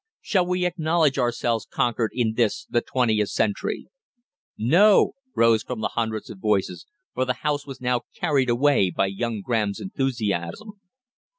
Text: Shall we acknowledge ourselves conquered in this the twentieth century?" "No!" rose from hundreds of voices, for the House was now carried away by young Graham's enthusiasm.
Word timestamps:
Shall 0.19 0.47
we 0.47 0.65
acknowledge 0.65 1.19
ourselves 1.19 1.67
conquered 1.69 2.09
in 2.11 2.33
this 2.33 2.65
the 2.65 2.81
twentieth 2.81 3.29
century?" 3.29 3.85
"No!" 4.57 5.11
rose 5.35 5.61
from 5.61 5.83
hundreds 5.83 6.31
of 6.31 6.39
voices, 6.39 6.87
for 7.13 7.23
the 7.23 7.33
House 7.45 7.67
was 7.67 7.79
now 7.79 8.01
carried 8.15 8.49
away 8.49 8.89
by 8.89 9.05
young 9.05 9.41
Graham's 9.41 9.79
enthusiasm. 9.79 10.79